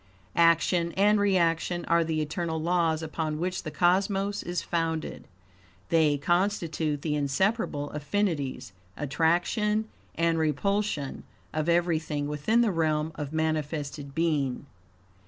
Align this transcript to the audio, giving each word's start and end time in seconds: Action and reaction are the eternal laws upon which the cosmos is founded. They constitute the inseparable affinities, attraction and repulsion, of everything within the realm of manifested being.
Action 0.35 0.93
and 0.93 1.19
reaction 1.19 1.85
are 1.85 2.03
the 2.03 2.21
eternal 2.23 2.59
laws 2.59 3.03
upon 3.03 3.37
which 3.37 3.61
the 3.61 3.69
cosmos 3.69 4.41
is 4.41 4.63
founded. 4.63 5.27
They 5.89 6.17
constitute 6.17 7.03
the 7.03 7.13
inseparable 7.13 7.91
affinities, 7.91 8.73
attraction 8.97 9.89
and 10.15 10.39
repulsion, 10.39 11.21
of 11.53 11.69
everything 11.69 12.27
within 12.27 12.61
the 12.61 12.71
realm 12.71 13.11
of 13.13 13.31
manifested 13.31 14.15
being. 14.15 14.65